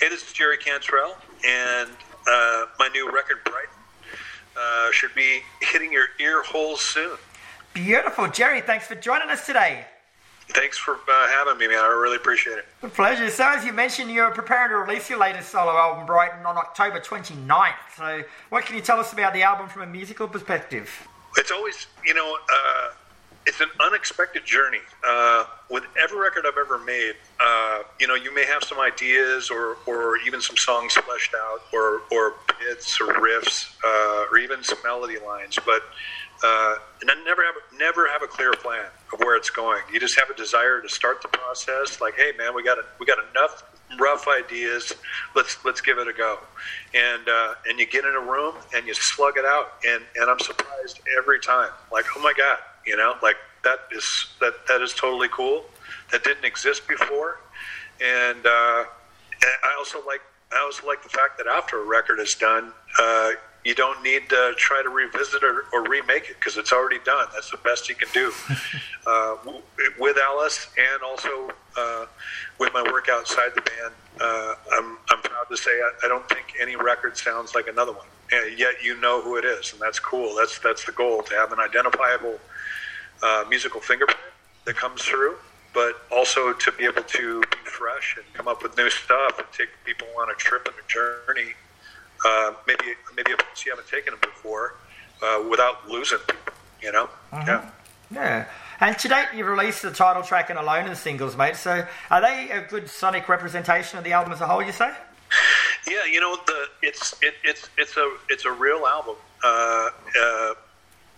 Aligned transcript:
Hey, 0.00 0.08
this 0.08 0.26
is 0.26 0.32
Jerry 0.32 0.56
Cantrell, 0.56 1.14
and 1.46 1.90
uh, 2.26 2.64
my 2.78 2.88
new 2.88 3.12
record, 3.12 3.36
Brighten, 3.44 3.68
uh, 4.58 4.90
should 4.92 5.14
be 5.14 5.42
hitting 5.60 5.92
your 5.92 6.06
ear 6.18 6.42
holes 6.42 6.80
soon. 6.80 7.18
Beautiful. 7.74 8.26
Jerry, 8.26 8.62
thanks 8.62 8.86
for 8.86 8.94
joining 8.94 9.28
us 9.28 9.44
today. 9.44 9.84
Thanks 10.48 10.78
for 10.78 10.94
uh, 10.94 11.28
having 11.28 11.58
me, 11.58 11.68
man. 11.68 11.84
I 11.84 11.88
really 11.88 12.16
appreciate 12.16 12.56
it. 12.56 12.64
A 12.82 12.88
pleasure. 12.88 13.28
So, 13.28 13.44
as 13.46 13.62
you 13.62 13.74
mentioned, 13.74 14.10
you're 14.10 14.30
preparing 14.30 14.70
to 14.70 14.78
release 14.78 15.10
your 15.10 15.18
latest 15.18 15.50
solo 15.50 15.76
album, 15.76 16.06
Brighten, 16.06 16.46
on 16.46 16.56
October 16.56 16.98
29th. 16.98 17.74
So, 17.94 18.22
what 18.48 18.64
can 18.64 18.76
you 18.76 18.82
tell 18.82 19.00
us 19.00 19.12
about 19.12 19.34
the 19.34 19.42
album 19.42 19.68
from 19.68 19.82
a 19.82 19.86
musical 19.86 20.26
perspective? 20.26 20.88
It's 21.36 21.50
always, 21.50 21.88
you 22.06 22.14
know, 22.14 22.38
uh, 22.50 22.88
it's 23.50 23.60
an 23.60 23.68
unexpected 23.80 24.44
journey. 24.44 24.78
Uh, 25.04 25.44
with 25.68 25.82
every 26.00 26.20
record 26.20 26.44
I've 26.46 26.56
ever 26.56 26.78
made, 26.78 27.14
uh, 27.40 27.82
you 27.98 28.06
know, 28.06 28.14
you 28.14 28.32
may 28.32 28.44
have 28.46 28.62
some 28.62 28.78
ideas 28.78 29.50
or, 29.50 29.76
or 29.86 30.18
even 30.24 30.40
some 30.40 30.56
songs 30.56 30.92
fleshed 30.92 31.34
out, 31.34 31.62
or, 31.72 32.02
or 32.12 32.34
bits 32.60 33.00
or 33.00 33.08
riffs, 33.14 33.74
uh, 33.84 34.26
or 34.30 34.38
even 34.38 34.62
some 34.62 34.78
melody 34.84 35.18
lines, 35.18 35.58
but 35.66 35.82
uh, 36.42 36.76
and 37.02 37.10
I 37.10 37.22
never 37.24 37.44
have 37.44 37.54
never 37.76 38.08
have 38.08 38.22
a 38.22 38.26
clear 38.26 38.52
plan 38.52 38.86
of 39.12 39.18
where 39.18 39.36
it's 39.36 39.50
going. 39.50 39.82
You 39.92 40.00
just 40.00 40.18
have 40.18 40.30
a 40.30 40.34
desire 40.34 40.80
to 40.80 40.88
start 40.88 41.20
the 41.20 41.28
process. 41.28 42.00
Like, 42.00 42.14
hey, 42.14 42.32
man, 42.38 42.54
we 42.54 42.62
got 42.62 42.78
a, 42.78 42.84
we 42.98 43.04
got 43.04 43.18
enough 43.30 43.62
rough 43.98 44.26
ideas. 44.26 44.92
Let's 45.34 45.62
let's 45.66 45.82
give 45.82 45.98
it 45.98 46.08
a 46.08 46.14
go. 46.14 46.38
And 46.94 47.28
uh, 47.28 47.54
and 47.68 47.78
you 47.78 47.86
get 47.86 48.06
in 48.06 48.14
a 48.14 48.20
room 48.20 48.54
and 48.74 48.86
you 48.86 48.94
slug 48.94 49.36
it 49.36 49.44
out. 49.44 49.72
And 49.86 50.02
and 50.16 50.30
I'm 50.30 50.38
surprised 50.38 51.00
every 51.18 51.40
time. 51.40 51.70
Like, 51.92 52.06
oh 52.16 52.22
my 52.22 52.32
god, 52.34 52.58
you 52.86 52.96
know, 52.96 53.14
like 53.22 53.36
that 53.64 53.80
is 53.92 54.26
that 54.40 54.66
that 54.68 54.80
is 54.80 54.92
totally 54.92 55.28
cool. 55.28 55.64
That 56.12 56.24
didn't 56.24 56.44
exist 56.44 56.88
before. 56.88 57.40
And, 58.00 58.44
uh, 58.46 58.84
and 59.42 59.52
I 59.62 59.74
also 59.78 60.04
like 60.06 60.22
I 60.52 60.60
also 60.64 60.86
like 60.86 61.02
the 61.02 61.08
fact 61.08 61.38
that 61.38 61.46
after 61.46 61.80
a 61.80 61.84
record 61.84 62.18
is 62.20 62.34
done. 62.34 62.72
Uh, 62.98 63.30
you 63.64 63.74
don't 63.74 64.02
need 64.02 64.28
to 64.30 64.54
try 64.56 64.82
to 64.82 64.88
revisit 64.88 65.42
or, 65.44 65.66
or 65.72 65.84
remake 65.84 66.30
it 66.30 66.36
because 66.38 66.56
it's 66.56 66.72
already 66.72 66.98
done. 67.04 67.28
That's 67.34 67.50
the 67.50 67.58
best 67.58 67.88
you 67.88 67.94
can 67.94 68.08
do. 68.12 68.32
uh, 69.06 69.36
with 69.98 70.16
Alice 70.16 70.68
and 70.78 71.02
also 71.02 71.50
uh, 71.76 72.06
with 72.58 72.72
my 72.72 72.82
work 72.82 73.08
outside 73.10 73.50
the 73.54 73.60
band, 73.60 73.94
uh, 74.20 74.54
I'm, 74.72 74.98
I'm 75.10 75.20
proud 75.22 75.44
to 75.50 75.56
say 75.56 75.70
I, 75.70 76.06
I, 76.06 76.08
don't 76.08 76.26
think 76.28 76.54
any 76.60 76.76
record 76.76 77.16
sounds 77.16 77.54
like 77.54 77.68
another 77.68 77.92
one. 77.92 78.06
And 78.32 78.58
yet 78.58 78.82
you 78.82 78.98
know 79.00 79.20
who 79.20 79.36
it 79.36 79.44
is, 79.44 79.72
and 79.72 79.80
that's 79.80 79.98
cool. 79.98 80.36
That's 80.36 80.58
that's 80.60 80.84
the 80.84 80.92
goal 80.92 81.22
to 81.22 81.34
have 81.34 81.52
an 81.52 81.58
identifiable 81.58 82.38
uh, 83.22 83.44
musical 83.48 83.80
fingerprint 83.80 84.20
that 84.64 84.76
comes 84.76 85.02
through, 85.02 85.36
but 85.72 86.02
also 86.10 86.52
to 86.52 86.72
be 86.72 86.84
able 86.84 87.02
to 87.02 87.40
be 87.40 87.56
fresh 87.64 88.16
and 88.16 88.24
come 88.34 88.48
up 88.48 88.62
with 88.62 88.76
new 88.76 88.90
stuff 88.90 89.38
and 89.38 89.46
take 89.52 89.68
people 89.84 90.08
on 90.18 90.30
a 90.30 90.34
trip 90.34 90.66
and 90.66 90.74
a 90.76 90.88
journey 90.88 91.54
uh, 92.24 92.52
maybe 92.66 92.84
maybe 93.16 93.32
a 93.32 93.36
place 93.36 93.64
you 93.64 93.72
haven't 93.72 93.88
taken 93.88 94.12
them 94.12 94.20
before 94.20 94.76
uh, 95.22 95.42
without 95.48 95.88
losing 95.88 96.18
people. 96.18 96.52
You 96.82 96.92
know? 96.92 97.08
Mm-hmm. 97.32 97.48
Yeah. 97.48 97.70
Yeah. 98.10 98.46
And 98.80 98.98
to 98.98 99.08
date, 99.08 99.26
you've 99.34 99.46
released 99.46 99.82
the 99.82 99.90
title 99.90 100.22
track 100.22 100.48
and 100.48 100.58
Atone 100.58 100.88
as 100.88 101.00
singles, 101.00 101.36
mate. 101.36 101.56
So 101.56 101.86
are 102.10 102.20
they 102.20 102.50
a 102.50 102.62
good 102.62 102.88
sonic 102.88 103.28
representation 103.28 103.98
of 103.98 104.04
the 104.04 104.12
album 104.12 104.32
as 104.32 104.40
a 104.40 104.46
whole? 104.46 104.62
You 104.62 104.72
say? 104.72 104.90
Yeah, 105.86 106.04
you 106.10 106.20
know, 106.20 106.36
the 106.46 106.66
it's 106.82 107.14
it, 107.22 107.34
it's 107.44 107.68
it's 107.78 107.96
a 107.96 108.16
it's 108.28 108.44
a 108.44 108.52
real 108.52 108.86
album. 108.86 109.16
Uh, 109.44 109.88
uh 110.20 110.54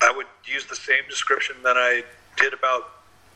I 0.02 0.12
would 0.14 0.26
use 0.44 0.66
the 0.66 0.76
same 0.76 1.02
description 1.08 1.56
that 1.62 1.76
I 1.76 2.02
did 2.36 2.52
about 2.52 2.90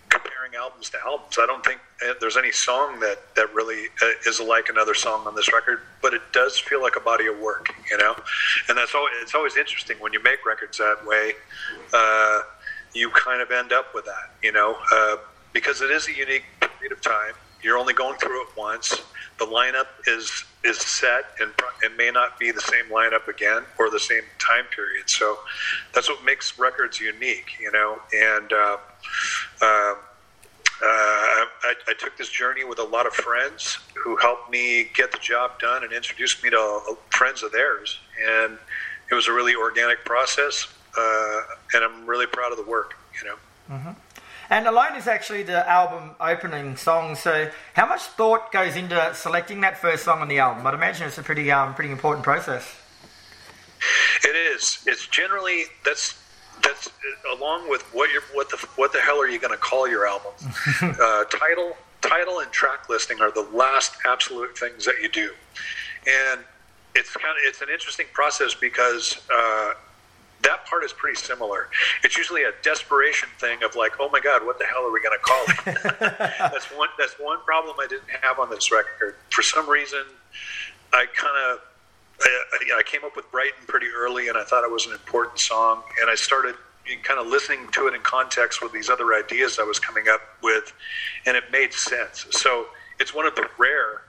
comparing 0.09 0.55
albums 0.55 0.91
to 0.91 0.99
albums. 1.05 1.37
I 1.39 1.47
don't 1.47 1.65
think 1.65 1.81
uh, 2.07 2.15
there's 2.21 2.37
any 2.37 2.53
song 2.53 3.01
that 3.01 3.35
that 3.35 3.53
really 3.55 3.87
uh, 4.03 4.07
is 4.29 4.41
like 4.41 4.69
another 4.69 4.95
song 4.95 5.27
on 5.27 5.35
this 5.35 5.53
record, 5.53 5.81
but 6.03 6.15
it 6.15 6.23
does 6.33 6.59
feel 6.59 6.83
like 6.83 6.97
a 6.97 7.01
body 7.01 7.27
of 7.27 7.39
work, 7.39 7.69
you 7.91 7.99
know. 7.99 8.15
And 8.69 8.79
that's 8.79 8.95
always 8.95 9.13
it's 9.23 9.35
always 9.35 9.57
interesting 9.57 9.97
when 9.99 10.13
you 10.13 10.23
make 10.23 10.45
records 10.47 10.79
that 10.79 10.99
way. 11.07 11.33
Uh, 11.93 12.43
you 12.95 13.11
kind 13.11 13.43
of 13.43 13.51
end 13.51 13.73
up 13.73 13.95
with 13.95 14.05
that, 14.07 14.31
you 14.43 14.53
know, 14.53 14.77
uh, 14.93 15.17
because 15.53 15.83
it 15.83 15.91
is 15.91 16.09
a 16.09 16.15
unique 16.15 16.45
period 16.61 16.93
of 16.93 17.01
time. 17.03 17.35
You're 17.63 17.79
only 17.79 17.95
going 17.95 18.19
through 18.19 18.43
it 18.43 18.49
once. 18.57 19.03
The 19.39 19.47
lineup 19.47 19.87
is 20.07 20.45
is 20.65 20.79
set 20.79 21.25
and 21.41 21.53
it 21.83 21.97
may 21.97 22.11
not 22.11 22.39
be 22.39 22.51
the 22.51 22.61
same 22.61 22.87
lineup 22.87 23.29
again 23.29 23.63
or 23.79 23.91
the 23.91 24.01
same 24.01 24.23
time 24.39 24.65
period. 24.75 25.09
So 25.09 25.39
that's 25.95 26.09
what 26.09 26.25
makes 26.25 26.59
records 26.59 27.01
unique, 27.01 27.53
you 27.61 27.71
know. 27.71 28.01
And 28.13 28.53
uh, 28.53 28.77
uh, 29.63 29.95
uh, 30.83 30.83
I, 30.83 31.75
I, 31.89 31.95
took 31.99 32.19
this 32.19 32.29
journey 32.29 32.65
with 32.65 32.81
a 32.81 32.85
lot 32.85 33.07
of 33.07 33.15
friends 33.15 33.79
who 33.95 34.17
helped 34.17 34.51
me 34.51 34.91
get 34.93 35.11
the 35.11 35.19
job 35.19 35.59
done 35.59 35.85
and 35.85 35.93
introduced 35.93 36.43
me 36.43 36.51
to 36.51 36.59
uh, 36.59 36.95
friends 37.11 37.43
of 37.43 37.53
theirs. 37.53 37.99
And 38.23 38.59
it 39.11 39.15
was 39.15 39.27
a 39.29 39.33
really 39.33 39.55
organic 39.55 40.05
process, 40.05 40.67
uh, 40.99 41.41
and 41.73 41.85
I'm 41.85 42.07
really 42.07 42.27
proud 42.27 42.51
of 42.51 42.59
the 42.59 42.65
work. 42.65 42.95
You 43.23 43.29
know. 43.29 43.37
Mm-hmm. 43.71 43.91
And 44.49 44.67
Atone 44.67 44.97
is 44.97 45.07
actually 45.07 45.43
the 45.43 45.69
album 45.69 46.11
opening 46.21 46.77
song. 46.77 47.17
So, 47.17 47.51
how 47.75 47.87
much 47.87 48.03
thought 48.03 48.53
goes 48.53 48.77
into 48.77 49.13
selecting 49.15 49.61
that 49.63 49.77
first 49.79 50.05
song 50.05 50.21
on 50.21 50.29
the 50.29 50.39
album? 50.39 50.67
I'd 50.67 50.75
imagine 50.75 51.09
it's 51.09 51.19
a 51.19 51.23
pretty, 51.23 51.51
um, 51.51 51.75
pretty 51.75 51.91
important 51.91 52.25
process. 52.25 52.77
It 54.25 54.37
is. 54.55 54.83
It's 54.87 55.07
generally 55.07 55.65
that's 55.85 56.21
that's 56.63 56.91
along 57.37 57.69
with 57.69 57.83
what 57.95 58.11
you 58.13 58.21
what 58.33 58.49
the 58.51 58.57
what 58.77 58.93
the 58.93 59.01
hell 59.01 59.21
are 59.21 59.29
you 59.29 59.39
going 59.39 59.53
to 59.53 59.59
call 59.59 59.89
your 59.89 60.07
album? 60.07 60.33
uh, 60.83 61.25
title, 61.25 61.77
title, 62.01 62.41
and 62.41 62.51
track 62.53 62.89
listing 62.89 63.21
are 63.21 63.31
the 63.31 63.47
last 63.53 63.93
absolute 64.07 64.57
things 64.57 64.85
that 64.85 64.95
you 65.03 65.09
do, 65.09 65.31
and 66.07 66.41
it's 66.95 67.13
kind 67.13 67.37
of 67.37 67.43
it's 67.43 67.63
an 67.63 67.69
interesting 67.69 68.07
process 68.13 68.55
because. 68.55 69.21
Uh, 69.33 69.73
that 70.47 70.65
part 70.65 70.85
is 70.85 70.93
pretty 70.93 71.19
similar. 71.19 71.69
It's 72.05 72.17
usually 72.17 72.45
a 72.45 72.53
desperation 72.63 73.29
thing 73.39 73.63
of 73.65 73.75
like, 73.75 73.93
oh 74.01 74.09
my 74.11 74.21
god, 74.21 74.47
what 74.47 74.59
the 74.59 74.65
hell 74.65 74.85
are 74.85 74.93
we 74.93 75.01
going 75.01 75.19
to 75.19 75.25
call 75.25 75.45
it? 75.49 75.99
that's 76.39 76.67
one. 76.67 76.89
That's 76.99 77.15
one 77.15 77.41
problem 77.45 77.77
I 77.81 77.87
didn't 77.87 78.11
have 78.23 78.39
on 78.39 78.49
this 78.49 78.71
record. 78.71 79.17
For 79.31 79.43
some 79.43 79.69
reason, 79.69 80.05
I 80.93 81.07
kind 81.15 81.37
of 81.51 81.61
I, 82.23 82.79
I, 82.79 82.83
came 82.83 83.05
up 83.05 83.15
with 83.15 83.31
Brighten 83.31 83.67
pretty 83.67 83.89
early, 83.95 84.29
and 84.29 84.39
I 84.39 84.45
thought 84.45 84.65
it 84.65 84.71
was 84.71 84.87
an 84.87 84.93
important 84.93 85.39
song. 85.39 85.83
And 86.01 86.09
I 86.09 86.15
started 86.15 86.55
kind 87.03 87.21
of 87.21 87.27
listening 87.27 87.69
to 87.73 87.89
it 87.89 87.95
in 87.95 88.01
context 88.01 88.63
with 88.63 88.73
these 88.73 88.89
other 88.89 89.15
ideas 89.15 89.59
I 89.61 89.65
was 89.65 89.79
coming 89.79 90.09
up 90.09 90.21
with, 90.43 90.73
and 91.27 91.37
it 91.37 91.45
made 91.51 91.73
sense. 91.73 92.27
So 92.31 92.67
it's 93.01 93.13
one 93.13 93.27
of 93.27 93.35
the 93.35 93.49
rare 93.59 94.03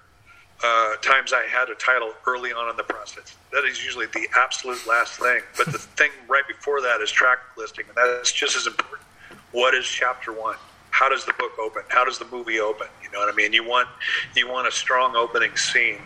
uh, 0.63 0.95
times 0.97 1.34
I 1.34 1.44
had 1.44 1.69
a 1.69 1.75
title 1.75 2.13
early 2.25 2.51
on 2.51 2.69
in 2.69 2.78
the 2.78 2.84
process. 2.84 3.35
That 3.51 3.63
is 3.63 3.84
usually 3.84 4.07
the 4.07 4.28
absolute 4.35 4.85
last 4.88 5.19
thing. 5.19 5.41
But 5.56 5.68
the 5.68 5.78
thing 5.78 6.12
right 6.28 6.47
before 6.47 6.81
that 6.81 7.00
is 7.01 7.12
track 7.12 7.40
listing, 7.57 7.85
and 7.88 7.95
that's 7.95 8.31
just 8.31 8.56
as 8.56 8.66
important. 8.66 9.07
What 9.51 9.73
is 9.75 9.85
chapter 9.85 10.34
one? 10.34 10.56
How 10.90 11.09
does 11.09 11.25
the 11.25 11.34
book 11.34 11.51
open? 11.59 11.84
How 11.90 12.03
does 12.06 12.18
the 12.18 12.25
movie 12.25 12.59
open? 12.59 12.88
You 13.03 13.12
know 13.12 13.19
what 13.19 13.31
I 13.31 13.35
mean? 13.35 13.53
You 13.53 13.63
want 13.63 13.88
you 14.35 14.50
want 14.50 14.68
a 14.68 14.72
strong 14.72 15.16
opening 15.16 15.56
scene, 15.56 16.00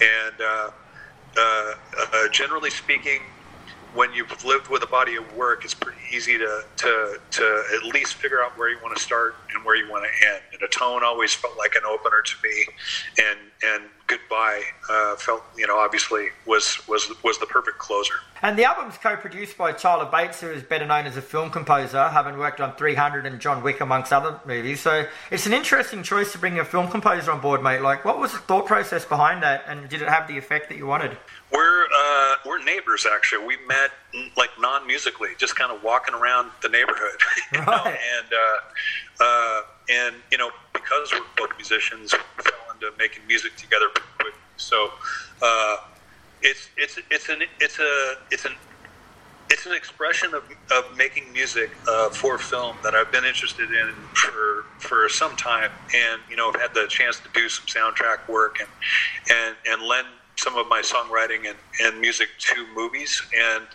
and 0.00 0.40
uh, 0.40 0.70
uh, 1.36 1.74
uh, 1.98 2.28
generally 2.28 2.70
speaking, 2.70 3.22
when 3.94 4.12
you've 4.12 4.44
lived 4.44 4.68
with 4.68 4.82
a 4.82 4.86
body 4.86 5.16
of 5.16 5.36
work, 5.36 5.64
it's 5.64 5.74
pretty 5.74 5.98
easy 6.12 6.38
to, 6.38 6.62
to, 6.76 7.18
to 7.30 7.62
at 7.74 7.82
least 7.84 8.14
figure 8.14 8.42
out 8.42 8.56
where 8.58 8.68
you 8.70 8.78
want 8.82 8.96
to 8.96 9.02
start 9.02 9.34
and 9.54 9.64
where 9.64 9.76
you 9.76 9.90
want 9.90 10.04
to 10.04 10.26
end. 10.26 10.42
And 10.52 10.62
Atone 10.62 11.04
always 11.04 11.34
felt 11.34 11.56
like 11.58 11.74
an 11.74 11.82
opener 11.88 12.22
to 12.22 12.34
me, 12.42 12.66
and 13.18 13.38
and 13.62 13.84
goodbye 14.10 14.62
uh, 14.90 15.14
felt 15.16 15.42
you 15.56 15.66
know 15.66 15.78
obviously 15.78 16.28
was 16.46 16.86
was 16.88 17.10
was 17.22 17.38
the 17.38 17.46
perfect 17.46 17.78
closer. 17.78 18.14
And 18.42 18.58
the 18.58 18.64
album's 18.64 18.96
co-produced 18.96 19.58
by 19.58 19.72
Tyler 19.72 20.08
Bates, 20.10 20.40
who 20.40 20.48
is 20.48 20.62
better 20.62 20.86
known 20.86 21.04
as 21.04 21.16
a 21.18 21.22
film 21.22 21.50
composer, 21.50 22.08
having 22.08 22.38
worked 22.38 22.58
on 22.58 22.74
300 22.74 23.26
and 23.26 23.38
John 23.38 23.62
Wick 23.62 23.82
amongst 23.82 24.14
other 24.14 24.40
movies. 24.46 24.80
So 24.80 25.04
it's 25.30 25.44
an 25.44 25.52
interesting 25.52 26.02
choice 26.02 26.32
to 26.32 26.38
bring 26.38 26.58
a 26.58 26.64
film 26.64 26.88
composer 26.88 27.30
on 27.32 27.40
board, 27.42 27.62
mate. 27.62 27.82
Like, 27.82 28.06
what 28.06 28.18
was 28.18 28.32
the 28.32 28.38
thought 28.38 28.64
process 28.64 29.04
behind 29.04 29.42
that, 29.42 29.64
and 29.66 29.90
did 29.90 30.00
it 30.00 30.08
have 30.08 30.26
the 30.26 30.38
effect 30.38 30.70
that 30.70 30.78
you 30.78 30.86
wanted? 30.86 31.18
We're 31.52 31.84
uh, 31.84 32.36
we're 32.46 32.62
neighbors 32.64 33.06
actually. 33.12 33.46
We 33.46 33.56
met 33.66 33.90
like 34.36 34.50
non-musically, 34.58 35.30
just 35.36 35.56
kind 35.56 35.70
of 35.70 35.82
walking 35.82 36.14
around 36.14 36.50
the 36.62 36.68
neighborhood, 36.68 37.20
right. 37.52 37.66
Know? 37.66 37.84
and 37.84 38.32
uh, 38.32 39.24
uh, 39.24 39.62
and 39.90 40.16
you 40.32 40.38
know 40.38 40.50
because 40.72 41.12
we're 41.12 41.20
both 41.36 41.56
musicians, 41.58 42.14
we 42.38 42.44
into 42.80 42.96
making 42.98 43.26
music 43.26 43.56
together. 43.56 43.86
So 44.56 44.90
uh, 45.42 45.76
it's 46.42 46.68
it's 46.76 46.98
it's 47.10 47.28
an 47.28 47.42
it's 47.60 47.78
a 47.78 48.14
it's 48.30 48.44
an 48.44 48.52
it's 49.50 49.66
an 49.66 49.72
expression 49.74 50.32
of, 50.32 50.44
of 50.70 50.96
making 50.96 51.32
music 51.32 51.70
uh, 51.88 52.08
for 52.10 52.38
film 52.38 52.76
that 52.84 52.94
I've 52.94 53.10
been 53.10 53.24
interested 53.24 53.68
in 53.68 53.92
for 54.14 54.64
for 54.78 55.08
some 55.08 55.34
time, 55.36 55.70
and 55.94 56.20
you 56.28 56.36
know, 56.36 56.50
I've 56.54 56.60
had 56.60 56.74
the 56.74 56.86
chance 56.88 57.20
to 57.20 57.28
do 57.34 57.48
some 57.48 57.66
soundtrack 57.66 58.28
work 58.28 58.56
and 58.60 58.68
and 59.30 59.56
and 59.68 59.82
lend 59.82 60.06
some 60.36 60.56
of 60.56 60.66
my 60.68 60.80
songwriting 60.80 61.46
and, 61.48 61.56
and 61.82 62.00
music 62.00 62.28
to 62.38 62.66
movies, 62.74 63.20
and 63.36 63.66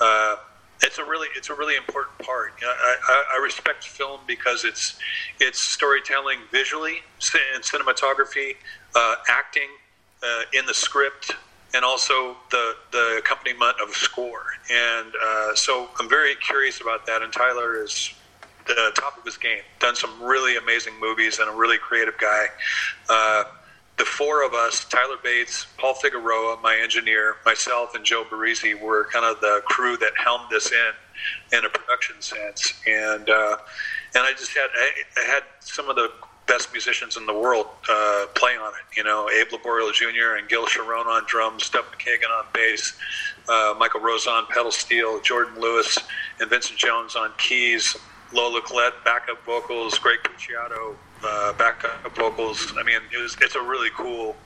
uh, 0.00 0.36
it's 0.82 0.98
a 0.98 1.04
really 1.04 1.28
it's 1.36 1.50
a 1.50 1.54
really 1.54 1.76
important 1.76 2.18
part. 2.18 2.52
I, 2.62 2.96
I, 3.08 3.24
I, 3.36 3.42
respect 3.42 3.84
film 3.84 4.20
because 4.26 4.64
it's 4.64 4.98
it's 5.40 5.60
storytelling 5.60 6.38
visually 6.52 6.98
and 7.54 7.62
cinematography, 7.62 8.56
uh, 8.94 9.16
acting 9.28 9.68
uh, 10.22 10.42
in 10.52 10.66
the 10.66 10.74
script, 10.74 11.32
and 11.74 11.84
also 11.84 12.36
the 12.50 12.74
the 12.92 13.16
accompaniment 13.18 13.76
of 13.82 13.94
score. 13.94 14.44
And 14.70 15.12
uh, 15.22 15.54
so 15.54 15.88
I'm 15.98 16.08
very 16.08 16.34
curious 16.36 16.80
about 16.80 17.06
that. 17.06 17.22
And 17.22 17.32
Tyler 17.32 17.82
is 17.82 18.12
the 18.66 18.92
top 18.94 19.16
of 19.16 19.24
his 19.24 19.36
game. 19.36 19.62
Done 19.78 19.94
some 19.94 20.22
really 20.22 20.56
amazing 20.56 20.94
movies 21.00 21.38
and 21.38 21.48
a 21.48 21.52
really 21.52 21.78
creative 21.78 22.18
guy. 22.18 22.46
The 23.98 24.04
four 24.04 24.44
of 24.44 24.52
us, 24.52 24.84
Tyler 24.84 25.16
Bates, 25.22 25.66
Paul 25.78 25.94
Figueroa, 25.94 26.58
my 26.62 26.78
engineer, 26.82 27.36
myself, 27.46 27.94
and 27.94 28.04
Joe 28.04 28.24
Barresi, 28.24 28.78
were 28.78 29.08
kind 29.10 29.24
of 29.24 29.40
the 29.40 29.62
crew 29.64 29.96
that 29.98 30.12
helmed 30.16 30.50
this 30.50 30.70
in 30.70 31.58
in 31.58 31.64
a 31.64 31.68
production 31.68 32.20
sense. 32.20 32.74
And 32.86 33.30
uh, 33.30 33.56
and 34.14 34.24
I 34.24 34.32
just 34.32 34.50
had 34.50 34.68
I, 34.74 34.90
I 35.18 35.24
had 35.24 35.42
some 35.60 35.88
of 35.88 35.96
the 35.96 36.10
best 36.46 36.72
musicians 36.72 37.16
in 37.16 37.26
the 37.26 37.34
world 37.34 37.66
uh, 37.88 38.26
play 38.34 38.56
on 38.56 38.68
it. 38.68 38.96
You 38.96 39.04
know, 39.04 39.28
Abe 39.30 39.48
Laboriel 39.48 39.92
Jr. 39.92 40.36
and 40.38 40.48
Gil 40.48 40.66
Sharone 40.66 41.06
on 41.06 41.24
drums, 41.26 41.68
Duff 41.68 41.86
McKagan 41.90 42.30
on 42.38 42.44
bass, 42.52 42.94
uh, 43.48 43.74
Michael 43.78 44.00
Rozon 44.00 44.32
on 44.32 44.46
pedal 44.46 44.70
steel, 44.70 45.20
Jordan 45.20 45.60
Lewis 45.60 45.98
and 46.40 46.48
Vincent 46.48 46.78
Jones 46.78 47.16
on 47.16 47.32
keys, 47.38 47.96
Lola 48.32 48.60
Collette 48.60 49.04
backup 49.04 49.44
vocals, 49.44 49.98
Greg 49.98 50.18
Puciato 50.22 50.96
uh, 51.24 51.52
backup 51.54 52.14
vocals. 52.14 52.72
I 52.76 52.82
mean, 52.82 53.00
it 53.12 53.18
was, 53.20 53.36
it's 53.40 53.54
a 53.54 53.62
really 53.62 53.90
cool 53.96 54.36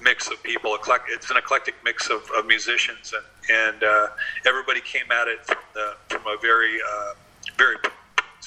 mix 0.00 0.28
of 0.30 0.42
people. 0.42 0.76
It's 1.08 1.30
an 1.30 1.36
eclectic 1.36 1.74
mix 1.84 2.08
of, 2.08 2.22
of 2.36 2.46
musicians, 2.46 3.12
and 3.12 3.24
and 3.50 3.82
uh, 3.82 4.08
everybody 4.46 4.80
came 4.80 5.10
at 5.10 5.28
it 5.28 5.44
from 5.44 5.58
the 5.74 5.94
from 6.08 6.22
a 6.26 6.36
very 6.40 6.78
uh, 6.80 7.14
very. 7.56 7.76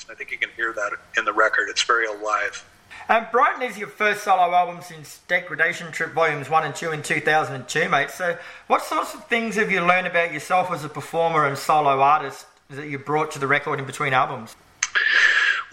I 0.10 0.16
think 0.16 0.32
you 0.32 0.38
can 0.38 0.50
hear 0.56 0.74
that 0.74 0.92
in 1.18 1.26
the 1.26 1.34
record. 1.34 1.70
It's 1.70 1.84
very 1.84 2.08
alive. 2.08 2.66
Um, 3.10 3.28
Brighten 3.32 3.62
is 3.64 3.78
your 3.78 3.90
first 3.90 4.24
solo 4.24 4.54
album 4.54 4.82
since 4.82 5.20
Degradation 5.28 5.92
Trip 5.92 6.14
Volumes 6.14 6.50
1 6.50 6.64
and 6.64 6.76
2 6.76 6.92
in 6.92 7.04
2002, 7.04 7.90
mate. 7.90 8.10
So, 8.10 8.38
what 8.68 8.82
sorts 8.84 9.14
of 9.14 9.28
things 9.28 9.56
have 9.56 9.72
you 9.72 9.82
learned 9.82 10.08
about 10.08 10.32
yourself 10.32 10.72
as 10.72 10.86
a 10.86 10.90
performer 10.90 11.46
and 11.46 11.58
solo 11.58 12.00
artist 12.00 12.46
that 12.70 12.88
you 12.88 12.98
brought 12.98 13.32
to 13.32 13.40
the 13.40 13.48
record 13.48 13.80
in 13.80 13.86
between 13.86 14.14
albums? 14.14 14.56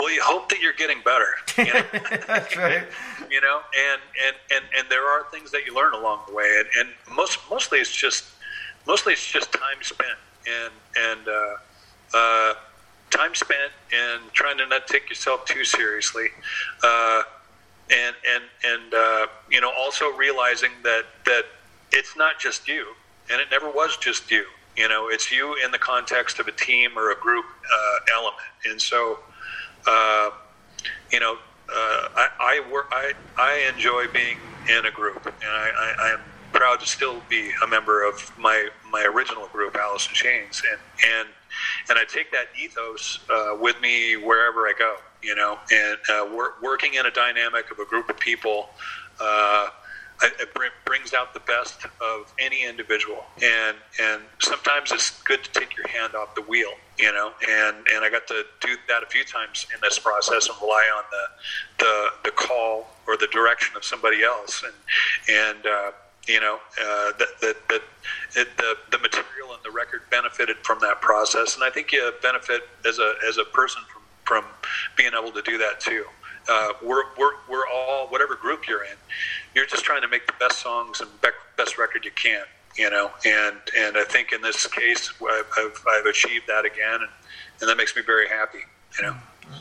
Well, 0.00 0.10
you 0.10 0.22
hope 0.22 0.48
that 0.48 0.60
you're 0.62 0.72
getting 0.72 1.02
better. 1.04 1.26
You 1.58 1.74
know? 1.74 1.82
That's 2.26 2.56
right. 2.56 2.84
you 3.30 3.40
know, 3.42 3.60
and, 3.78 4.00
and, 4.26 4.36
and, 4.50 4.64
and 4.78 4.88
there 4.88 5.06
are 5.06 5.24
things 5.30 5.50
that 5.50 5.66
you 5.66 5.74
learn 5.74 5.92
along 5.92 6.20
the 6.26 6.34
way, 6.34 6.58
and, 6.58 6.68
and 6.78 7.14
most 7.14 7.38
mostly 7.50 7.80
it's 7.80 7.94
just 7.94 8.24
mostly 8.86 9.12
it's 9.12 9.30
just 9.30 9.52
time 9.52 9.82
spent 9.82 10.16
and 10.48 10.72
and 10.98 11.28
uh, 11.28 12.16
uh, 12.16 12.54
time 13.10 13.34
spent 13.34 13.72
and 13.92 14.22
trying 14.32 14.56
to 14.56 14.66
not 14.66 14.86
take 14.86 15.10
yourself 15.10 15.44
too 15.44 15.64
seriously, 15.64 16.28
uh, 16.82 17.22
and 17.90 18.16
and 18.32 18.44
and 18.64 18.94
uh, 18.94 19.26
you 19.50 19.60
know 19.60 19.70
also 19.78 20.10
realizing 20.16 20.70
that 20.82 21.04
that 21.26 21.44
it's 21.92 22.16
not 22.16 22.38
just 22.38 22.66
you, 22.66 22.86
and 23.30 23.38
it 23.38 23.48
never 23.50 23.68
was 23.68 23.98
just 23.98 24.30
you. 24.30 24.46
You 24.78 24.88
know, 24.88 25.08
it's 25.10 25.30
you 25.30 25.56
in 25.62 25.72
the 25.72 25.78
context 25.78 26.38
of 26.38 26.48
a 26.48 26.52
team 26.52 26.92
or 26.96 27.10
a 27.10 27.16
group 27.16 27.44
uh, 27.44 28.14
element, 28.16 28.40
and 28.64 28.80
so 28.80 29.18
uh, 29.86 30.30
you 31.12 31.20
know, 31.20 31.34
uh, 31.34 32.02
I 32.16 32.28
I, 32.40 32.72
work, 32.72 32.86
I 32.92 33.12
I 33.38 33.70
enjoy 33.74 34.06
being 34.12 34.38
in 34.68 34.86
a 34.86 34.90
group, 34.90 35.26
and 35.26 35.34
I, 35.44 35.70
I, 35.78 35.94
I 36.08 36.08
am 36.12 36.20
proud 36.52 36.80
to 36.80 36.86
still 36.86 37.22
be 37.30 37.50
a 37.64 37.66
member 37.66 38.06
of 38.06 38.14
my 38.38 38.68
my 38.90 39.04
original 39.04 39.48
group, 39.48 39.76
Alice 39.76 40.08
in 40.08 40.14
Chains, 40.14 40.62
and 40.70 40.80
and 41.12 41.28
and 41.90 41.98
I 41.98 42.04
take 42.04 42.32
that 42.32 42.46
ethos 42.60 43.24
uh, 43.32 43.56
with 43.60 43.80
me 43.80 44.16
wherever 44.16 44.60
I 44.66 44.74
go. 44.78 44.96
You 45.22 45.34
know, 45.34 45.58
and 45.70 45.98
uh, 46.10 46.28
wor- 46.32 46.54
working 46.62 46.94
in 46.94 47.06
a 47.06 47.10
dynamic 47.10 47.70
of 47.70 47.78
a 47.78 47.86
group 47.86 48.08
of 48.08 48.18
people. 48.18 48.68
Uh, 49.20 49.68
it 50.22 50.48
brings 50.84 51.14
out 51.14 51.32
the 51.34 51.40
best 51.40 51.84
of 52.00 52.32
any 52.38 52.64
individual, 52.64 53.24
and 53.42 53.76
and 54.00 54.22
sometimes 54.38 54.92
it's 54.92 55.22
good 55.22 55.42
to 55.44 55.50
take 55.52 55.76
your 55.76 55.88
hand 55.88 56.14
off 56.14 56.34
the 56.34 56.42
wheel, 56.42 56.72
you 56.98 57.12
know. 57.12 57.32
And 57.48 57.76
and 57.94 58.04
I 58.04 58.10
got 58.10 58.26
to 58.28 58.44
do 58.60 58.76
that 58.88 59.02
a 59.02 59.06
few 59.06 59.24
times 59.24 59.66
in 59.74 59.80
this 59.80 59.98
process 59.98 60.48
and 60.48 60.56
rely 60.60 60.86
on 60.96 61.04
the 61.10 61.84
the 61.84 62.08
the 62.24 62.30
call 62.32 62.88
or 63.06 63.16
the 63.16 63.28
direction 63.28 63.76
of 63.76 63.84
somebody 63.84 64.22
else, 64.22 64.62
and 64.62 64.74
and 65.28 65.66
uh, 65.66 65.92
you 66.28 66.40
know 66.40 66.58
uh, 66.80 67.12
that 67.18 67.40
that, 67.40 67.80
the 68.34 68.76
the 68.90 68.98
material 68.98 69.54
and 69.54 69.62
the 69.64 69.70
record 69.70 70.02
benefited 70.10 70.56
from 70.62 70.78
that 70.80 71.00
process, 71.00 71.54
and 71.54 71.64
I 71.64 71.70
think 71.70 71.92
you 71.92 72.12
benefit 72.22 72.62
as 72.86 72.98
a 72.98 73.14
as 73.26 73.38
a 73.38 73.44
person 73.44 73.82
from 73.88 74.02
from 74.24 74.44
being 74.96 75.12
able 75.18 75.32
to 75.32 75.42
do 75.42 75.58
that 75.58 75.80
too. 75.80 76.04
Uh, 76.48 76.72
we're, 76.82 77.04
we're, 77.18 77.32
we're 77.48 77.66
all 77.66 78.06
whatever 78.08 78.34
group 78.34 78.66
you're 78.66 78.84
in 78.84 78.96
just 79.70 79.84
trying 79.84 80.02
to 80.02 80.08
make 80.08 80.26
the 80.26 80.34
best 80.38 80.58
songs 80.58 81.00
and 81.00 81.08
best 81.56 81.78
record 81.78 82.04
you 82.04 82.10
can 82.12 82.42
you 82.76 82.90
know 82.90 83.10
and 83.24 83.56
and 83.76 83.96
i 83.96 84.04
think 84.04 84.32
in 84.32 84.40
this 84.42 84.66
case 84.66 85.12
i've, 85.22 85.84
I've, 85.88 86.06
achieved 86.06 86.46
that 86.48 86.64
again 86.64 86.94
and, 86.94 87.10
and 87.60 87.68
that 87.68 87.76
makes 87.76 87.94
me 87.94 88.02
very 88.02 88.28
happy 88.28 88.60
you 88.98 89.04
know 89.04 89.12
mm-hmm. 89.12 89.54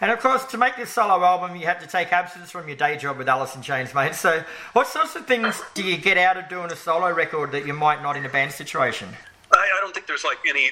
and 0.00 0.10
of 0.10 0.20
course, 0.20 0.44
to 0.46 0.58
make 0.58 0.76
this 0.76 0.90
solo 0.90 1.24
album, 1.24 1.56
you 1.56 1.66
had 1.66 1.80
to 1.80 1.86
take 1.86 2.12
absence 2.12 2.50
from 2.50 2.68
your 2.68 2.76
day 2.76 2.96
job 2.96 3.18
with 3.18 3.28
Alice 3.28 3.56
in 3.56 3.62
Chains, 3.62 3.94
mate. 3.94 4.14
So, 4.14 4.44
what 4.72 4.86
sorts 4.86 5.16
of 5.16 5.26
things 5.26 5.60
do 5.74 5.82
you 5.82 5.96
get 5.96 6.16
out 6.18 6.36
of 6.36 6.48
doing 6.48 6.70
a 6.70 6.76
solo 6.76 7.12
record 7.12 7.52
that 7.52 7.66
you 7.66 7.72
might 7.72 8.02
not 8.02 8.16
in 8.16 8.24
a 8.24 8.28
band 8.28 8.52
situation? 8.52 9.08
I, 9.52 9.68
I 9.78 9.80
don't 9.80 9.94
think 9.94 10.06
there's 10.06 10.24
like 10.24 10.38
any. 10.48 10.70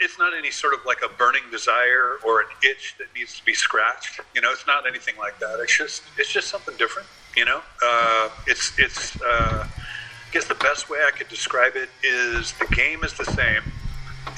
It's 0.00 0.18
not 0.18 0.36
any 0.36 0.50
sort 0.50 0.74
of 0.74 0.80
like 0.84 0.98
a 1.04 1.08
burning 1.08 1.42
desire 1.50 2.18
or 2.24 2.40
an 2.40 2.46
itch 2.64 2.96
that 2.98 3.06
needs 3.14 3.38
to 3.38 3.44
be 3.44 3.54
scratched. 3.54 4.20
You 4.34 4.40
know, 4.40 4.50
it's 4.50 4.66
not 4.66 4.86
anything 4.86 5.14
like 5.18 5.38
that. 5.38 5.60
It's 5.60 5.76
just 5.76 6.02
it's 6.18 6.32
just 6.32 6.48
something 6.48 6.76
different. 6.76 7.08
You 7.36 7.44
know, 7.44 7.60
uh, 7.82 8.30
it's 8.46 8.78
it's. 8.78 9.20
Uh, 9.20 9.66
I 9.66 10.32
guess 10.32 10.46
the 10.46 10.54
best 10.54 10.88
way 10.88 10.98
I 11.04 11.10
could 11.10 11.28
describe 11.28 11.72
it 11.74 11.88
is 12.04 12.52
the 12.60 12.66
game 12.72 13.02
is 13.02 13.14
the 13.14 13.24
same. 13.24 13.62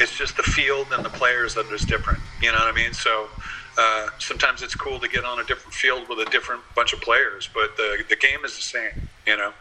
It's 0.01 0.17
just 0.17 0.39
the 0.39 0.43
field 0.43 0.87
and 0.91 1.05
the 1.05 1.11
players 1.11 1.55
that 1.55 1.67
is 1.67 1.83
different. 1.83 2.19
You 2.41 2.51
know 2.51 2.59
what 2.59 2.69
I 2.69 2.73
mean? 2.73 2.95
So 2.95 3.29
uh, 3.77 4.09
sometimes 4.19 4.63
it's 4.63 4.75
cool 4.75 4.99
to 5.01 5.09
get 5.09 5.25
on 5.25 5.39
a 5.39 5.45
different 5.45 5.75
field 5.75 6.09
with 6.09 6.27
a 6.27 6.31
different 6.31 6.63
bunch 6.75 6.95
of 6.95 7.03
players, 7.03 7.49
but 7.53 7.77
the 7.77 8.03
the 8.09 8.17
game 8.17 8.45
is 8.45 8.57
the 8.57 8.63
same. 8.63 9.09
You 9.27 9.37
know. 9.37 9.53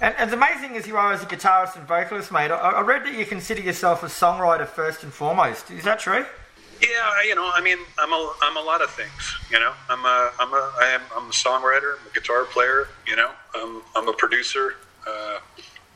And 0.00 0.14
as 0.16 0.32
amazing 0.32 0.76
as 0.76 0.86
you 0.86 0.96
are 0.96 1.12
as 1.12 1.22
a 1.22 1.26
guitarist 1.26 1.76
and 1.76 1.86
vocalist, 1.86 2.32
mate, 2.32 2.50
I, 2.50 2.56
I 2.56 2.80
read 2.82 3.04
that 3.04 3.14
you 3.14 3.24
consider 3.24 3.62
yourself 3.62 4.02
a 4.02 4.06
songwriter 4.06 4.66
first 4.66 5.02
and 5.02 5.12
foremost. 5.12 5.70
Is 5.70 5.84
that 5.84 6.00
true? 6.00 6.26
Yeah, 6.82 7.22
you 7.26 7.34
know, 7.34 7.50
I 7.54 7.60
mean, 7.60 7.78
I'm 7.98 8.12
a 8.12 8.32
I'm 8.42 8.56
a 8.56 8.60
lot 8.60 8.82
of 8.82 8.90
things. 8.90 9.36
You 9.50 9.60
know, 9.60 9.72
I'm 9.88 10.04
a 10.04 10.32
I'm 10.38 10.52
a 10.52 10.72
I 10.80 10.88
am 10.94 11.00
I'm 11.16 11.28
a 11.28 11.32
songwriter, 11.32 11.96
I'm 11.98 12.06
a 12.10 12.12
guitar 12.12 12.44
player. 12.44 12.88
You 13.06 13.16
know, 13.16 13.30
I'm 13.54 13.82
I'm 13.94 14.08
a 14.08 14.12
producer, 14.12 14.74
uh, 15.06 15.38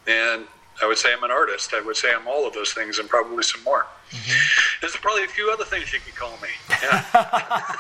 and 0.07 0.45
I 0.81 0.87
would 0.87 0.99
say 0.99 1.13
I'm 1.13 1.25
an 1.25 1.33
artist. 1.33 1.75
I 1.75 1.81
would 1.81 1.97
say 1.97 2.15
I'm 2.15 2.29
all 2.29 2.47
of 2.47 2.55
those 2.55 2.73
things 2.73 3.01
and 3.01 3.09
probably 3.09 3.43
some 3.43 3.65
more. 3.65 3.87
Mm-hmm. 4.11 4.81
There's 4.81 4.97
probably 4.97 5.25
a 5.25 5.29
few 5.29 5.51
other 5.51 5.65
things 5.65 5.93
you 5.93 5.99
could 5.99 6.15
call 6.15 6.39
me. 6.41 6.49
Yeah. 6.83 7.05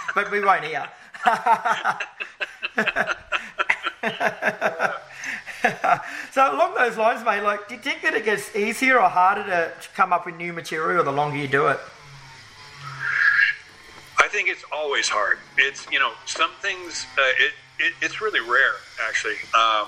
but 0.15 0.31
we 0.31 0.41
won't 0.41 0.65
hear. 0.65 0.89
so 6.33 6.55
along 6.55 6.75
those 6.77 6.97
lines, 6.97 7.25
mate, 7.25 7.43
like, 7.43 7.69
do 7.69 7.75
you 7.75 7.81
think 7.81 8.03
that 8.03 8.15
it 8.15 8.25
gets 8.25 8.55
easier 8.55 9.01
or 9.01 9.09
harder 9.09 9.45
to 9.45 9.89
come 9.95 10.13
up 10.13 10.27
with 10.27 10.37
new 10.37 10.53
material 10.53 11.05
the 11.05 11.13
longer 11.13 11.37
you 11.37 11.49
do 11.49 11.67
it? 11.69 11.79
I 14.19 14.29
think 14.29 14.49
it's 14.49 14.65
always 14.73 15.09
hard. 15.09 15.39
It's 15.57 15.91
you 15.91 15.99
know 15.99 16.13
some 16.27 16.51
things. 16.61 17.07
Uh, 17.17 17.23
it, 17.39 17.53
it, 17.79 17.93
it's 18.03 18.21
really 18.21 18.41
rare 18.41 18.75
actually, 19.07 19.37
um, 19.55 19.87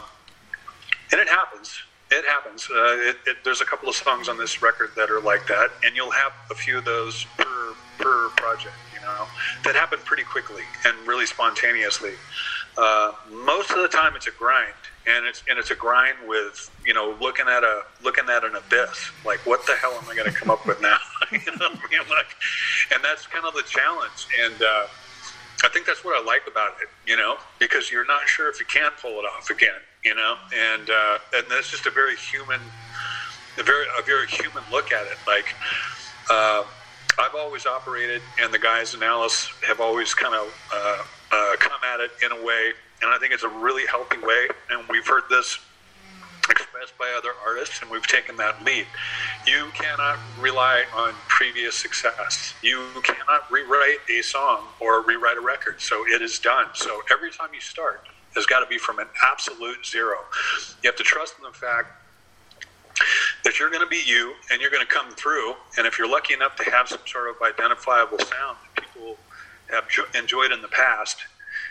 and 1.13 1.21
it 1.21 1.29
happens. 1.29 1.83
It 2.11 2.25
happens. 2.25 2.69
Uh, 2.71 3.13
it, 3.27 3.39
there's 3.45 3.61
a 3.61 3.65
couple 3.65 3.89
of 3.89 3.95
songs 3.95 4.29
on 4.29 4.39
this 4.39 4.63
record 4.63 4.91
that 4.97 5.11
are 5.11 5.21
like 5.21 5.47
that, 5.49 5.71
and 5.85 5.95
you'll 5.95 6.13
have 6.13 6.33
a 6.51 6.55
few 6.55 6.79
of 6.79 6.85
those 6.85 7.27
per 7.37 7.75
per 7.99 8.29
project. 8.31 8.75
You 8.95 9.01
know 9.01 9.27
that 9.65 9.75
happen 9.75 9.99
pretty 10.05 10.25
quickly 10.25 10.63
and 10.87 10.97
really 11.07 11.27
spontaneously. 11.27 12.13
Uh, 12.79 13.13
most 13.31 13.73
of 13.73 13.79
the 13.79 13.89
time, 13.89 14.15
it's 14.15 14.29
a 14.29 14.31
grind 14.31 14.73
and 15.07 15.27
it's 15.27 15.43
and 15.49 15.59
it's 15.59 15.71
a 15.71 15.75
grind 15.75 16.17
with 16.27 16.71
you 16.85 16.95
know 16.95 17.17
looking 17.21 17.47
at 17.49 17.65
a 17.65 17.83
looking 18.03 18.29
at 18.29 18.45
an 18.45 18.55
abyss 18.55 19.11
like 19.25 19.39
what 19.47 19.65
the 19.67 19.75
hell 19.77 19.93
am 19.93 20.09
I 20.11 20.15
going 20.15 20.31
to 20.31 20.37
come 20.37 20.51
up 20.51 20.67
with 20.67 20.81
now 20.81 20.99
you 21.33 21.39
know 21.59 21.69
I 21.69 21.89
mean? 21.91 22.01
like, 22.09 22.37
and 22.93 23.03
that's 23.03 23.27
kind 23.27 23.45
of 23.45 23.55
the 23.55 23.63
challenge 23.63 24.29
and 24.45 24.61
uh, 24.63 24.87
I 25.65 25.69
think 25.69 25.87
that's 25.87 26.05
what 26.05 26.21
I 26.21 26.25
like 26.25 26.43
about 26.47 26.75
it 26.83 26.89
you 27.07 27.17
know 27.17 27.37
because 27.59 27.91
you're 27.91 28.07
not 28.07 28.29
sure 28.29 28.51
if 28.51 28.61
you 28.61 28.67
can 28.67 28.91
pull 29.01 29.13
it 29.13 29.25
off 29.25 29.51
again 29.51 29.81
you 30.05 30.15
know, 30.15 30.37
and 30.55 30.89
uh, 30.89 31.19
and 31.35 31.45
that's 31.51 31.71
just 31.71 31.87
a 31.87 31.91
very 31.91 32.17
human, 32.17 32.61
a 33.59 33.63
very 33.63 33.87
a 33.99 34.03
very 34.03 34.27
human 34.27 34.63
look 34.71 34.93
at 34.93 35.07
it. 35.07 35.19
Like 35.27 35.55
uh, 36.31 36.65
I've 37.19 37.35
always 37.35 37.67
operated, 37.67 38.23
and 38.41 38.53
the 38.53 38.59
guys 38.59 38.95
in 38.95 39.03
Alice 39.03 39.51
have 39.67 39.81
always 39.81 40.15
kind 40.15 40.35
of 40.35 40.55
uh, 40.73 41.03
uh, 41.33 41.57
come 41.59 41.81
at 41.93 42.01
it 42.01 42.11
in 42.25 42.33
a 42.33 42.45
way, 42.45 42.73
and 43.03 43.11
I 43.11 43.19
think 43.19 43.33
it's 43.33 43.45
a 43.45 43.49
really 43.49 43.87
healthy 43.87 44.19
way. 44.19 44.49
And 44.71 44.87
we've 44.89 45.07
heard 45.07 45.25
this 45.31 45.59
expressed 46.49 46.97
by 46.99 47.13
other 47.17 47.31
artists, 47.47 47.81
and 47.81 47.91
we've 47.91 48.07
taken 48.07 48.37
that 48.37 48.63
lead. 48.65 48.87
You 49.47 49.71
cannot 49.75 50.19
rely 50.39 50.85
on 50.95 51.15
previous 51.29 51.75
success. 51.77 52.55
You 52.63 52.87
cannot 53.03 53.51
rewrite 53.51 53.99
a 54.11 54.23
song 54.23 54.65
or 54.81 55.03
rewrite 55.03 55.37
a 55.37 55.41
record. 55.41 55.81
So 55.81 56.05
it 56.07 56.23
is 56.23 56.39
done. 56.39 56.67
So 56.75 57.03
every 57.11 57.31
time 57.31 57.51
you 57.55 57.61
start, 57.61 58.07
has 58.35 58.47
got 58.47 58.61
to 58.61 58.67
be 58.67 58.79
from 58.79 58.99
an 58.99 59.09
absolute 59.23 59.85
zero. 59.85 60.19
You 60.83 60.89
have 60.89 60.97
to 60.97 61.03
trust 61.03 61.35
in 61.39 61.45
the 61.45 61.57
fact 61.57 61.89
that 63.45 63.59
you're 63.59 63.71
going 63.71 63.83
to 63.83 63.89
be 63.89 64.03
you 64.05 64.35
and 64.51 64.61
you're 64.61 64.71
going 64.71 64.87
to 64.87 64.93
come 64.93 65.11
through. 65.13 65.55
And 65.79 65.87
if 65.87 65.99
you're 65.99 66.09
lucky 66.09 66.35
enough 66.35 66.57
to 66.57 66.71
have 66.71 66.89
some 66.89 67.01
sort 67.07 67.29
of 67.29 67.37
identifiable 67.43 68.19
sound 68.19 68.59
that 68.63 68.85
people 68.85 69.17
have 69.71 69.85
enjoyed 70.15 70.53
in 70.53 70.63
the 70.63 70.69
past, 70.69 71.19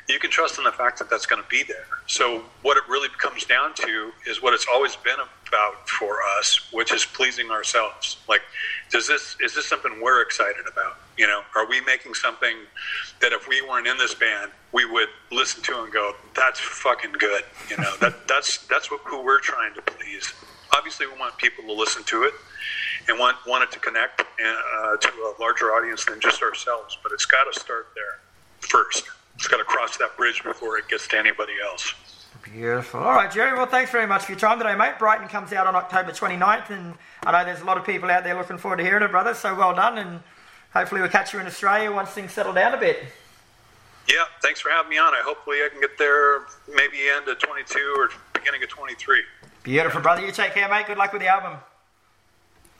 you 0.09 0.19
can 0.19 0.31
trust 0.31 0.57
in 0.57 0.63
the 0.63 0.71
fact 0.71 0.97
that 0.97 1.09
that's 1.09 1.27
going 1.27 1.41
to 1.41 1.47
be 1.49 1.63
there. 1.63 1.85
So 2.07 2.41
what 2.63 2.77
it 2.77 2.83
really 2.89 3.09
comes 3.19 3.45
down 3.45 3.75
to 3.75 4.11
is 4.27 4.41
what 4.41 4.55
it's 4.55 4.65
always 4.71 4.95
been 4.95 5.19
about 5.47 5.87
for 5.87 6.17
us, 6.39 6.67
which 6.73 6.91
is 6.91 7.05
pleasing 7.05 7.51
ourselves. 7.51 8.17
Like, 8.27 8.41
does 8.89 9.07
this 9.07 9.37
is 9.39 9.53
this 9.53 9.67
something 9.67 10.01
we're 10.01 10.21
excited 10.21 10.65
about? 10.71 10.97
You 11.17 11.27
know, 11.27 11.41
are 11.55 11.67
we 11.67 11.81
making 11.81 12.15
something 12.15 12.55
that 13.21 13.33
if 13.33 13.47
we 13.47 13.61
weren't 13.61 13.85
in 13.85 13.97
this 13.97 14.15
band, 14.15 14.51
we 14.71 14.85
would 14.85 15.09
listen 15.31 15.61
to 15.63 15.83
and 15.83 15.93
go, 15.93 16.13
"That's 16.35 16.59
fucking 16.59 17.13
good." 17.13 17.43
You 17.69 17.77
know, 17.77 17.95
that 18.01 18.27
that's 18.27 18.65
that's 18.67 18.89
what, 18.89 19.01
who 19.05 19.23
we're 19.23 19.39
trying 19.39 19.75
to 19.75 19.81
please. 19.83 20.33
Obviously, 20.75 21.05
we 21.05 21.19
want 21.19 21.37
people 21.37 21.63
to 21.65 21.73
listen 21.73 22.03
to 22.05 22.23
it 22.23 22.33
and 23.07 23.19
want 23.19 23.37
want 23.45 23.63
it 23.63 23.71
to 23.73 23.79
connect 23.79 24.21
uh, 24.21 24.97
to 24.97 25.09
a 25.09 25.33
larger 25.39 25.65
audience 25.67 26.05
than 26.05 26.19
just 26.19 26.41
ourselves. 26.41 26.97
But 27.03 27.11
it's 27.11 27.25
got 27.25 27.51
to 27.51 27.59
start 27.59 27.89
there 27.93 28.19
first. 28.61 29.07
It's 29.39 29.47
got 29.47 29.59
to 29.59 29.63
cross 29.63 29.95
that 29.95 30.17
bridge 30.17 30.43
before 30.43 30.77
it 30.77 30.89
gets 30.89 31.07
to 31.07 31.17
anybody 31.17 31.53
else. 31.63 31.93
Beautiful. 32.43 32.99
All 32.99 33.13
right, 33.13 33.31
Jerry. 33.31 33.53
Well, 33.53 33.67
thanks 33.67 33.89
very 33.89 34.05
much 34.05 34.25
for 34.25 34.33
your 34.33 34.39
time 34.39 34.57
today, 34.57 34.75
mate. 34.75 34.99
Brighten 34.99 35.29
comes 35.29 35.53
out 35.53 35.65
on 35.65 35.77
October 35.77 36.11
29th, 36.11 36.69
and 36.71 36.93
I 37.23 37.31
know 37.31 37.45
there's 37.45 37.61
a 37.61 37.63
lot 37.63 37.77
of 37.77 37.85
people 37.85 38.11
out 38.11 38.25
there 38.25 38.35
looking 38.35 38.57
forward 38.57 38.77
to 38.77 38.83
hearing 38.83 39.01
it, 39.01 39.11
brother. 39.11 39.33
So 39.33 39.55
well 39.55 39.73
done, 39.73 39.97
and 39.97 40.19
hopefully 40.73 40.99
we'll 40.99 41.09
catch 41.09 41.31
you 41.31 41.39
in 41.39 41.45
Australia 41.45 41.89
once 41.89 42.09
things 42.09 42.33
settle 42.33 42.51
down 42.51 42.73
a 42.73 42.77
bit. 42.77 43.01
Yeah, 44.09 44.25
thanks 44.41 44.59
for 44.59 44.71
having 44.71 44.89
me 44.89 44.97
on. 44.97 45.13
I 45.13 45.21
hopefully 45.23 45.59
I 45.63 45.69
can 45.69 45.79
get 45.79 45.97
there 45.97 46.39
maybe 46.75 46.97
end 47.15 47.29
of 47.29 47.39
22 47.39 47.95
or 47.97 48.09
beginning 48.33 48.61
of 48.61 48.67
23. 48.67 49.21
Beautiful, 49.63 50.01
brother. 50.01 50.25
You 50.25 50.33
take 50.33 50.53
care, 50.53 50.67
mate. 50.67 50.85
Good 50.85 50.97
luck 50.97 51.13
with 51.13 51.21
the 51.21 51.29
album. 51.29 51.53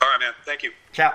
All 0.02 0.10
right, 0.10 0.20
man. 0.20 0.34
Thank 0.44 0.62
you. 0.62 0.72
Ciao. 0.92 1.14